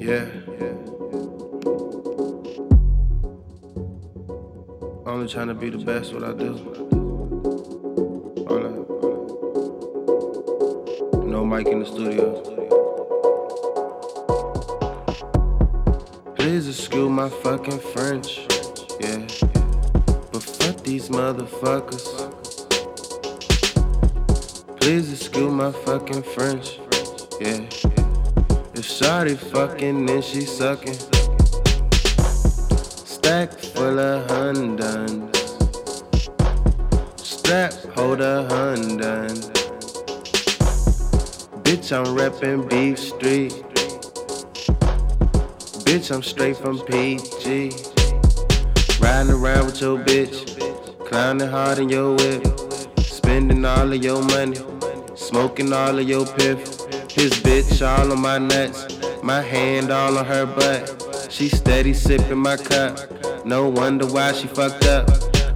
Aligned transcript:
Yeah. 0.00 0.24
Yeah. 0.58 0.76
Only 5.04 5.28
trying 5.28 5.48
to 5.48 5.54
be 5.54 5.68
the 5.68 5.76
best 5.76 6.14
what 6.14 6.24
I 6.24 6.32
do. 6.32 6.56
All 8.48 8.58
that. 8.60 8.72
No 11.26 11.44
mic 11.44 11.66
in 11.66 11.80
the 11.80 11.84
studio. 11.84 12.40
Please 16.34 16.66
excuse 16.66 17.10
my 17.10 17.28
fucking 17.28 17.80
French. 17.80 18.46
Yeah. 19.00 19.26
But 20.32 20.42
fuck 20.42 20.82
these 20.82 21.10
motherfuckers. 21.10 22.06
Please 24.80 25.12
excuse 25.12 25.52
my 25.52 25.72
fucking 25.72 26.22
French. 26.22 26.78
Yeah. 27.38 27.99
If 28.80 28.86
Shawty 28.86 29.36
fucking, 29.36 30.06
then 30.06 30.22
she 30.22 30.40
sucking. 30.40 30.94
Stack 33.04 33.52
full 33.52 33.98
of 33.98 34.26
hundreds. 34.30 35.38
Strap 37.22 37.74
hold 37.94 38.22
a 38.22 38.44
hundred. 38.48 39.36
Bitch, 41.62 41.92
I'm 41.92 42.06
reppin' 42.16 42.70
Beef 42.70 42.98
Street. 42.98 43.52
Bitch, 45.84 46.10
I'm 46.10 46.22
straight 46.22 46.56
from 46.56 46.78
PG. 46.86 47.72
Riding 48.98 49.32
around 49.32 49.66
with 49.66 49.82
your 49.82 49.98
bitch. 49.98 50.56
Clowning 51.06 51.48
hard 51.48 51.80
in 51.80 51.90
your 51.90 52.14
whip. 52.14 52.46
Spending 53.00 53.62
all 53.62 53.92
of 53.92 54.02
your 54.02 54.22
money. 54.22 54.56
Smoking 55.16 55.70
all 55.74 55.98
of 55.98 56.08
your 56.08 56.24
piff. 56.24 56.79
His 57.20 57.32
bitch 57.32 57.86
all 57.86 58.10
on 58.12 58.22
my 58.22 58.38
nuts. 58.38 58.86
My 59.22 59.42
hand 59.42 59.90
all 59.90 60.16
on 60.16 60.24
her 60.24 60.46
butt. 60.46 61.28
She 61.28 61.50
steady 61.50 61.92
sipping 61.92 62.38
my 62.38 62.56
cup. 62.56 62.98
No 63.44 63.68
wonder 63.68 64.06
why 64.06 64.32
she 64.32 64.46
fucked 64.46 64.86
up. 64.86 65.06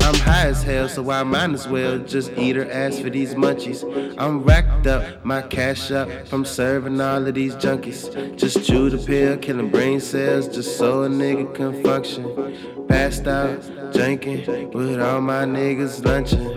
I'm 0.00 0.14
high 0.14 0.46
as 0.46 0.62
hell, 0.62 0.88
so 0.88 1.10
I 1.10 1.22
might 1.22 1.50
as 1.50 1.68
well 1.68 1.98
just 1.98 2.32
eat 2.38 2.56
her 2.56 2.64
ass 2.70 2.98
for 2.98 3.10
these 3.10 3.34
munchies. 3.34 3.84
I'm 4.16 4.42
racked 4.42 4.86
up, 4.86 5.22
my 5.22 5.42
cash 5.42 5.90
up 5.90 6.08
from 6.28 6.46
serving 6.46 6.98
all 6.98 7.26
of 7.26 7.34
these 7.34 7.54
junkies. 7.56 8.38
Just 8.38 8.64
chew 8.64 8.88
the 8.88 8.96
pill, 8.96 9.36
killing 9.36 9.68
brain 9.68 10.00
cells, 10.00 10.48
just 10.48 10.78
so 10.78 11.02
a 11.02 11.10
nigga 11.10 11.54
can 11.54 11.82
function. 11.82 12.86
Passed 12.88 13.26
out, 13.26 13.60
drinking, 13.92 14.70
with 14.70 14.98
all 14.98 15.20
my 15.20 15.44
niggas 15.44 16.02
lunching. 16.06 16.56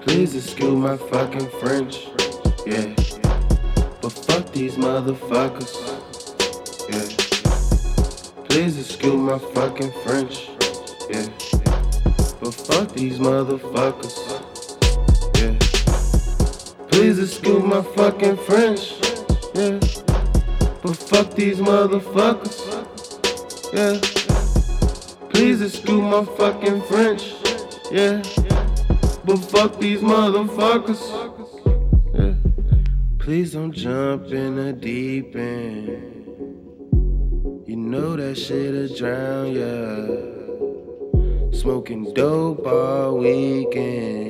Please 0.00 0.34
excuse 0.34 0.74
my 0.74 0.96
fucking 0.96 1.50
French, 1.60 2.08
yeah. 2.66 3.20
Fuck 4.52 4.58
these 4.58 4.76
motherfuckers, 4.76 5.72
yeah. 6.90 8.44
Please 8.44 8.78
excuse 8.78 9.14
my 9.14 9.38
fucking 9.38 9.90
French, 10.04 10.50
yeah. 11.08 11.26
But 12.38 12.52
fuck 12.52 12.92
these 12.92 13.18
motherfuckers. 13.18 14.14
Yeah. 15.38 15.56
Please 16.88 17.18
excuse 17.18 17.64
my 17.64 17.80
fucking 17.80 18.36
French. 18.36 18.92
Yeah. 19.54 19.78
But 20.82 20.96
fuck 20.96 21.32
these 21.34 21.56
motherfuckers. 21.56 22.58
Yeah. 23.72 23.98
Please 25.30 25.62
excuse 25.62 26.02
my 26.02 26.26
fucking 26.36 26.82
French. 26.82 27.36
Yeah. 27.90 28.22
But 29.24 29.38
fuck 29.38 29.78
these 29.80 30.00
motherfuckers. 30.00 31.31
Please 33.22 33.52
don't 33.52 33.70
jump 33.70 34.32
in 34.32 34.56
the 34.56 34.72
deep 34.72 35.36
end. 35.36 36.26
You 37.68 37.76
know 37.76 38.16
that 38.16 38.36
shit'll 38.36 38.92
drown 38.96 39.52
ya. 39.52 40.08
Smoking 41.56 42.12
dope 42.14 42.66
all 42.66 43.18
weekend. 43.18 44.28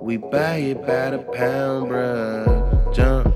We 0.00 0.18
buy 0.18 0.58
it 0.58 0.86
by 0.86 1.10
the 1.10 1.18
pound, 1.34 1.90
bruh. 1.90 2.94
Jump. 2.94 3.34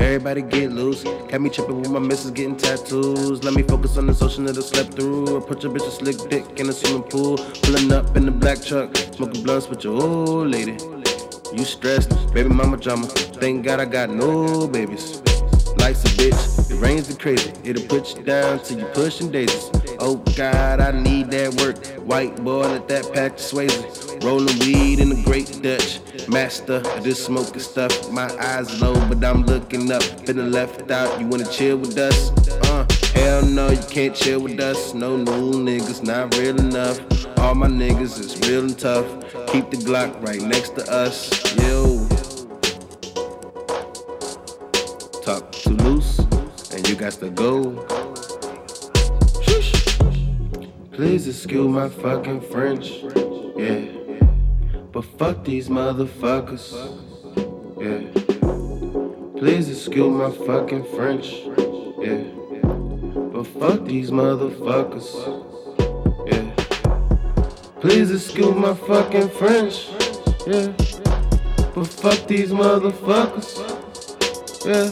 Everybody 0.00 0.42
get 0.42 0.72
loose. 0.72 1.04
Got 1.04 1.40
me 1.40 1.50
tripping 1.50 1.82
with 1.82 1.90
my 1.92 2.00
missus 2.00 2.32
getting 2.32 2.56
tattoos. 2.56 3.44
Let 3.44 3.54
me 3.54 3.62
focus 3.62 3.96
on 3.96 4.08
this 4.08 4.20
ocean 4.22 4.44
that 4.46 4.58
I 4.58 4.60
slept 4.60 4.94
through. 4.94 5.36
I 5.36 5.46
put 5.46 5.62
your 5.62 5.72
bitch 5.72 5.86
a 5.86 5.90
slick 5.92 6.18
dick 6.30 6.58
in 6.58 6.68
a 6.68 6.72
swimming 6.72 7.04
pool. 7.04 7.36
Pulling 7.62 7.92
up 7.92 8.16
in 8.16 8.26
the 8.26 8.32
black 8.32 8.60
truck. 8.60 8.96
Smoking 8.96 9.44
blunts 9.44 9.68
with 9.68 9.84
your 9.84 10.02
old 10.02 10.48
lady. 10.48 10.76
You 11.54 11.64
stressed, 11.64 12.34
baby 12.34 12.48
mama 12.48 12.76
drama. 12.76 13.06
Thank 13.06 13.64
God 13.64 13.78
I 13.78 13.84
got 13.84 14.10
no 14.10 14.66
babies. 14.66 15.22
Life's 15.78 16.02
a 16.02 16.08
bitch, 16.18 16.70
it 16.70 16.80
rains 16.80 17.08
and 17.08 17.20
crazy. 17.20 17.52
It'll 17.62 17.86
put 17.86 18.16
you 18.16 18.24
down 18.24 18.58
till 18.58 18.80
you 18.80 18.86
pushing 18.86 19.30
daisies. 19.30 19.70
Oh 20.00 20.16
God, 20.36 20.80
I 20.80 20.90
need 20.90 21.30
that 21.30 21.54
work. 21.60 21.86
White 22.04 22.42
boy, 22.42 22.62
let 22.62 22.88
that 22.88 23.12
pack 23.12 23.36
Swayze. 23.36 24.24
Rolling 24.24 24.58
weed 24.60 24.98
in 24.98 25.10
the 25.10 25.22
great 25.22 25.62
Dutch. 25.62 26.00
Master 26.26 26.82
of 26.96 27.04
this 27.04 27.24
smoking 27.24 27.60
stuff. 27.60 28.10
My 28.10 28.28
eyes 28.38 28.80
low, 28.80 28.94
but 29.08 29.22
I'm 29.22 29.44
looking 29.44 29.92
up. 29.92 30.02
Feeling 30.26 30.50
left 30.50 30.90
out. 30.90 31.20
You 31.20 31.28
wanna 31.28 31.46
chill 31.46 31.76
with 31.76 31.96
us? 31.96 32.30
Uh, 32.68 32.84
hell 33.14 33.46
no, 33.46 33.70
you 33.70 33.82
can't 33.90 34.14
chill 34.16 34.40
with 34.40 34.58
us. 34.58 34.92
No 34.92 35.16
new 35.16 35.52
niggas, 35.52 36.02
not 36.02 36.36
real 36.36 36.58
enough. 36.58 36.98
All 37.44 37.54
my 37.54 37.68
niggas 37.68 38.18
is 38.18 38.38
real 38.48 38.64
and 38.64 38.78
tough. 38.78 39.06
Keep 39.48 39.70
the 39.70 39.76
Glock 39.76 40.10
right 40.26 40.40
next 40.40 40.70
to 40.76 40.90
us. 40.90 41.30
Yo. 41.60 42.08
Talk 45.20 45.52
too 45.52 45.76
loose, 45.76 46.20
and 46.72 46.88
you 46.88 46.94
got 46.96 47.12
to 47.12 47.28
go. 47.28 47.84
Please 50.92 51.28
excuse 51.28 51.68
my 51.68 51.90
fucking 51.90 52.40
French. 52.40 53.02
Yeah. 53.58 53.92
But 54.90 55.04
fuck 55.04 55.44
these 55.44 55.68
motherfuckers. 55.68 56.72
Yeah. 57.78 59.38
Please 59.38 59.68
excuse 59.68 60.10
my 60.10 60.30
fucking 60.46 60.84
French. 60.96 61.42
Yeah. 61.98 62.24
But 63.34 63.44
fuck 63.44 63.84
these 63.84 64.10
motherfuckers. 64.10 65.12
Yeah. 66.32 66.63
Please 67.84 68.10
excuse 68.10 68.54
my 68.54 68.72
fucking 68.72 69.28
French. 69.28 69.88
Yeah. 70.46 70.68
But 71.74 71.84
fuck 71.84 72.26
these 72.26 72.50
motherfuckers. 72.50 73.58
Yeah. 74.64 74.90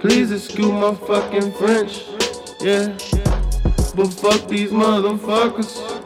Please 0.00 0.32
excuse 0.32 0.72
my 0.72 0.92
fucking 0.92 1.52
French. 1.52 2.02
Yeah. 2.60 2.88
But 3.94 4.08
fuck 4.08 4.48
these 4.48 4.72
motherfuckers. 4.72 6.01